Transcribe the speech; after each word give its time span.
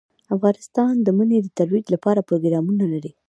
افغانستان 0.35 0.93
د 1.01 1.07
منی 1.17 1.37
د 1.43 1.47
ترویج 1.57 1.85
لپاره 1.95 2.25
پروګرامونه 2.29 2.83
لري. 2.93 3.11